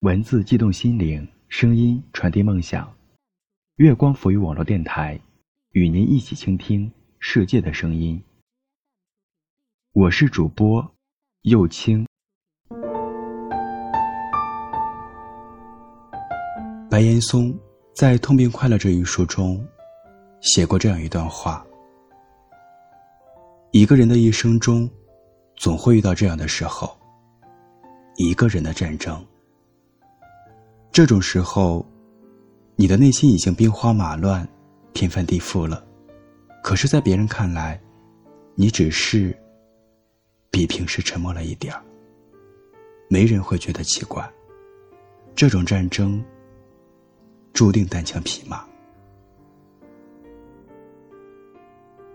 [0.00, 2.90] 文字激动心灵，声音传递梦想。
[3.76, 5.20] 月光浮于网络电台，
[5.72, 8.18] 与您一起倾听世界的声音。
[9.92, 10.82] 我是主播
[11.42, 12.06] 右青。
[16.88, 17.54] 白岩松
[17.94, 19.62] 在《痛并快乐这》一书中
[20.40, 21.62] 写过这样一段话：
[23.70, 24.88] 一个人的一生中，
[25.56, 26.98] 总会遇到这样的时候，
[28.16, 29.22] 一个人的战争。
[31.00, 31.82] 这种时候，
[32.76, 34.46] 你的内心已经兵荒马乱、
[34.92, 35.82] 天翻地覆了。
[36.62, 37.80] 可是，在别人看来，
[38.54, 39.34] 你只是
[40.50, 41.82] 比平时沉默了一点儿。
[43.08, 44.30] 没人会觉得奇怪。
[45.34, 46.22] 这种战争
[47.54, 48.62] 注定单枪匹马。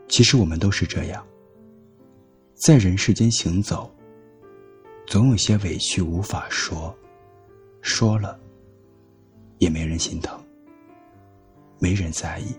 [0.08, 1.26] 其实我们都是这样，
[2.54, 3.92] 在人世间行走，
[5.08, 6.96] 总有些委屈无法说，
[7.82, 8.40] 说了。
[9.58, 10.40] 也没人心疼，
[11.80, 12.54] 没人在意，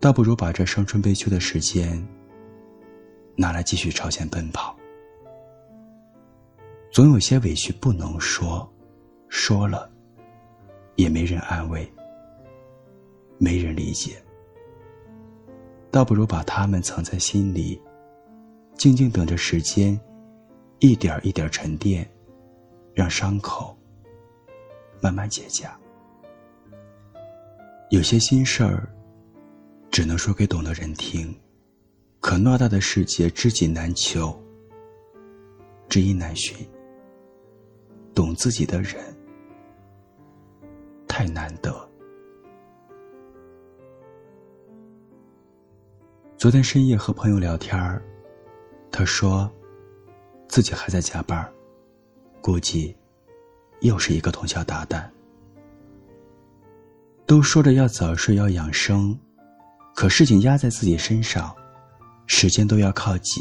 [0.00, 2.06] 倒不如把这伤春悲秋的时间
[3.36, 4.76] 拿来继续朝前奔跑。
[6.92, 8.68] 总有些委屈不能说，
[9.28, 9.88] 说了
[10.96, 11.88] 也没人安慰，
[13.38, 14.20] 没人理解，
[15.92, 17.80] 倒不如把他们藏在心里，
[18.74, 19.98] 静静等着时间
[20.80, 22.04] 一点一点沉淀，
[22.92, 23.76] 让伤口。
[25.00, 25.70] 慢慢结痂，
[27.90, 28.88] 有些心事儿，
[29.90, 31.34] 只能说给懂的人听。
[32.20, 34.38] 可偌大的世界，知己难求，
[35.88, 36.54] 知音难寻。
[38.14, 38.96] 懂自己的人，
[41.08, 41.88] 太难得。
[46.36, 48.02] 昨天深夜和朋友聊天儿，
[48.90, 49.50] 他说，
[50.46, 51.50] 自己还在加班
[52.42, 52.94] 估计。
[53.80, 55.08] 又是一个通宵达旦。
[57.26, 59.16] 都说着要早睡要养生，
[59.94, 61.54] 可事情压在自己身上，
[62.26, 63.40] 时间都要靠挤。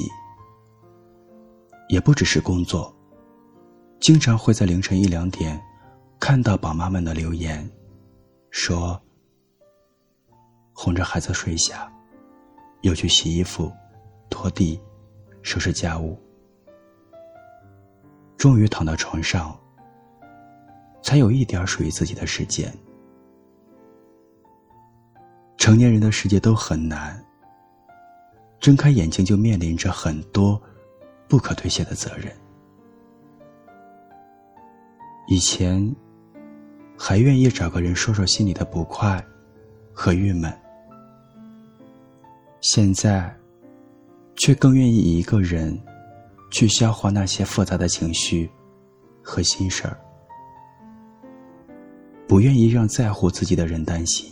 [1.88, 2.96] 也不只是工作，
[4.00, 5.60] 经常会在凌晨一两点，
[6.20, 7.68] 看到宝妈们的留言，
[8.52, 9.02] 说
[10.72, 11.92] 哄着孩子睡下，
[12.82, 13.72] 又去洗衣服、
[14.30, 14.80] 拖地、
[15.42, 16.16] 收拾家务，
[18.38, 19.60] 终于躺到床上。
[21.02, 22.74] 才有一点属于自己的时间。
[25.58, 27.24] 成年人的世界都很难，
[28.60, 30.60] 睁开眼睛就面临着很多
[31.28, 32.32] 不可推卸的责任。
[35.28, 35.96] 以前
[36.98, 39.24] 还愿意找个人说说心里的不快
[39.94, 40.52] 和郁闷，
[42.62, 43.32] 现在
[44.38, 45.80] 却更愿意一个人
[46.50, 48.50] 去消化那些复杂的情绪
[49.22, 50.00] 和心事儿。
[52.30, 54.32] 不愿意让在乎自己的人担心，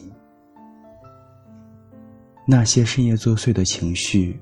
[2.46, 4.40] 那些深夜作祟的情绪，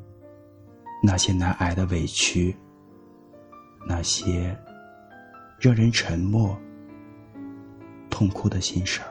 [1.01, 2.53] 那些难挨的委屈，
[3.87, 4.53] 那些
[5.57, 6.59] 让人沉默、
[8.09, 9.07] 痛哭的心事儿，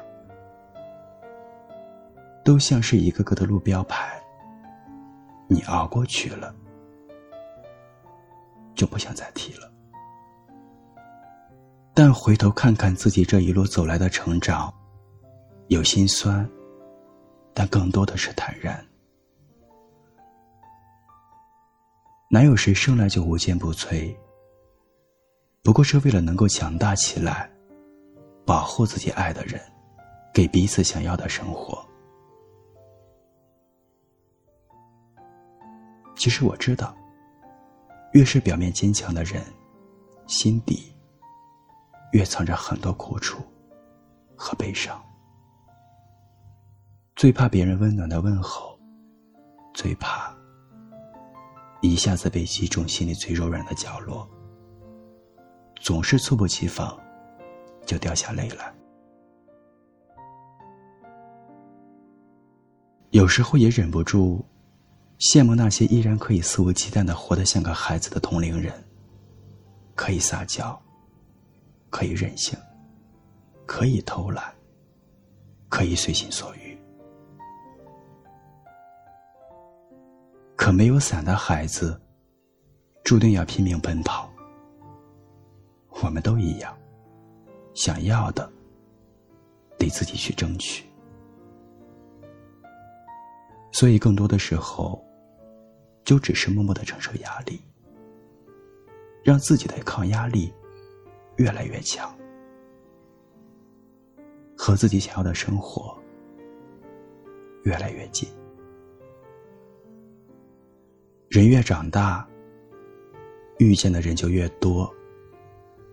[2.44, 4.12] 都像是一个个的路标牌。
[5.49, 6.55] 你熬过去了，
[8.75, 9.74] 就不想再提了。
[11.97, 14.72] 但回头看看自己这一路走来的成长，
[15.69, 16.49] 有心酸，
[17.55, 18.84] 但更多的是坦然。
[22.28, 24.12] 哪有谁生来就无坚不摧？
[25.62, 27.49] 不过是为了能够强大起来，
[28.44, 29.61] 保护自己爱的人，
[30.32, 31.87] 给彼此想要的生活。
[36.16, 36.93] 其实我知道，
[38.15, 39.41] 越是表面坚强的人，
[40.26, 40.93] 心底。
[42.14, 43.42] 越藏着很多苦楚
[44.36, 45.04] 和悲伤，
[47.16, 48.78] 最怕别人温暖的问候，
[49.75, 50.32] 最怕
[51.82, 54.28] 一下子被击中心里最柔软的角落，
[55.80, 56.96] 总是猝不及防
[57.84, 58.72] 就掉下泪来。
[63.10, 64.44] 有时候也忍不住
[65.19, 68.72] 羡慕那些依然可以肆无忌惮的活得像个孩子的同龄人，
[69.96, 70.81] 可以撒娇。
[71.94, 72.58] 可以任性，
[73.67, 74.52] 可以偷懒，
[75.69, 76.76] 可以随心所欲。
[80.56, 81.96] 可没有伞的孩子，
[83.05, 84.29] 注定要拼命奔跑。
[86.02, 86.76] 我们都一样，
[87.75, 88.50] 想要的
[89.79, 90.85] 得自己去争取。
[93.70, 95.00] 所以，更多的时候，
[96.02, 97.61] 就只是默默的承受压力，
[99.23, 100.52] 让自己的抗压力。
[101.36, 102.14] 越来越强，
[104.56, 105.96] 和自己想要的生活
[107.64, 108.28] 越来越近。
[111.28, 112.26] 人越长大，
[113.58, 114.88] 遇见的人就越多，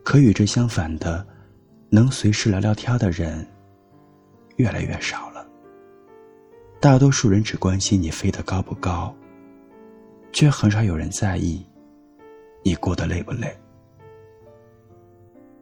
[0.04, 1.26] 可与之相反的，
[1.90, 3.48] 能随时聊聊天的人
[4.58, 5.48] 越来越少了。
[6.80, 9.16] 大多数人只关心你飞得高不高，
[10.32, 11.66] 却很少有人在意
[12.64, 13.56] 你过得累不累。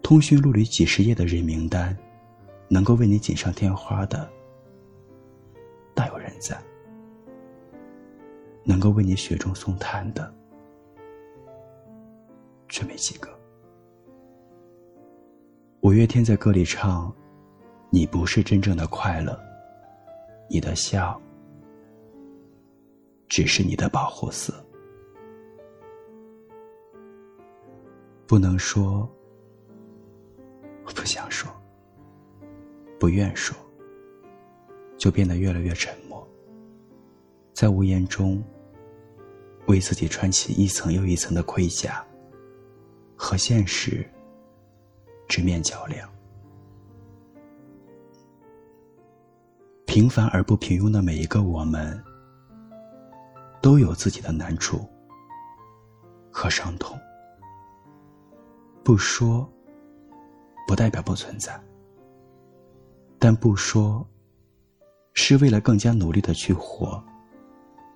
[0.10, 1.96] 通讯录里几十页的人名单，
[2.68, 4.28] 能够为你锦上添花的
[5.94, 6.56] 大有人在；
[8.64, 10.34] 能够为你雪中送炭的，
[12.70, 13.30] 却没几个。
[15.82, 17.16] 五月天在歌里唱
[17.92, 19.40] ：“你不是真正的快乐。”
[20.50, 21.22] 你的笑，
[23.28, 24.52] 只是你的保护色。
[28.26, 29.08] 不能说，
[30.94, 31.52] 不想说，
[33.00, 33.56] 不愿说，
[34.98, 36.28] 就变得越来越沉默，
[37.54, 38.44] 在无言中，
[39.68, 42.06] 为自己穿起一层又一层的盔甲，
[43.16, 44.08] 和现实
[45.28, 46.10] 直面较量。
[49.86, 52.02] 平凡而不平庸的每一个我们，
[53.62, 54.88] 都有自己的难处
[56.32, 56.98] 和伤痛。
[58.84, 59.52] 不说，
[60.70, 61.60] 不代表不存在，
[63.18, 64.08] 但不说，
[65.14, 67.04] 是为了更加努力的去活，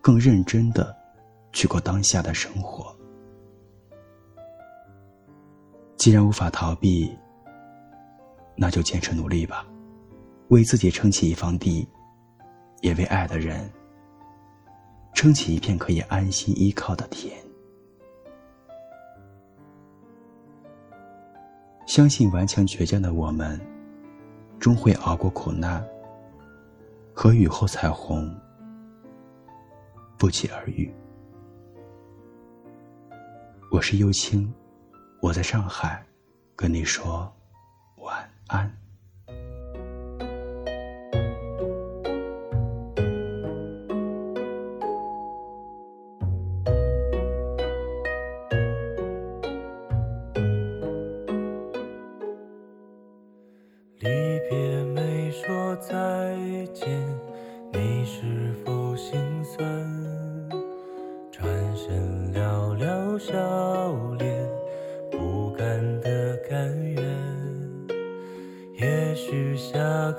[0.02, 0.92] 更认真的
[1.52, 2.92] 去过当下的生活。
[5.98, 7.16] 既然无法逃避，
[8.56, 9.68] 那就坚持努力吧。
[10.48, 11.88] 为自己撑起一方地，
[12.82, 13.72] 也为爱的人
[15.14, 17.38] 撑起一片可以安心依靠的天。
[21.94, 23.62] 相信顽强倔强的我们，
[24.60, 25.88] 终会熬过苦难，
[27.14, 28.36] 和雨后彩虹
[30.18, 30.92] 不期而遇。
[33.70, 34.52] 我是幽青，
[35.22, 36.04] 我在上海，
[36.56, 37.32] 跟你说
[37.98, 38.83] 晚安。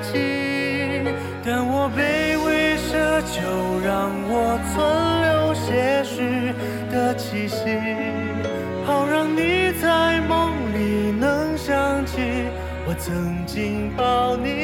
[0.00, 0.12] 香气，
[1.44, 2.24] 但我被。
[3.32, 3.40] 就
[3.80, 4.76] 让我存
[5.22, 6.52] 留些许
[6.92, 7.56] 的气息，
[8.84, 12.20] 好让你在梦里能想起
[12.86, 14.63] 我曾经抱你